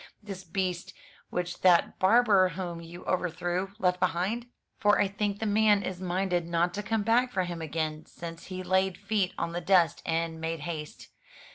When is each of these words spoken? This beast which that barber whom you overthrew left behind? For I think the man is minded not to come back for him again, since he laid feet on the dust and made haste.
This 0.23 0.43
beast 0.43 0.95
which 1.29 1.61
that 1.61 1.99
barber 1.99 2.49
whom 2.49 2.81
you 2.81 3.05
overthrew 3.05 3.73
left 3.77 3.99
behind? 3.99 4.47
For 4.79 4.99
I 4.99 5.07
think 5.07 5.37
the 5.37 5.45
man 5.45 5.83
is 5.83 6.01
minded 6.01 6.47
not 6.47 6.73
to 6.73 6.81
come 6.81 7.03
back 7.03 7.31
for 7.31 7.43
him 7.43 7.61
again, 7.61 8.07
since 8.07 8.47
he 8.47 8.63
laid 8.63 8.97
feet 8.97 9.31
on 9.37 9.51
the 9.51 9.61
dust 9.61 10.01
and 10.03 10.41
made 10.41 10.61
haste. 10.61 11.09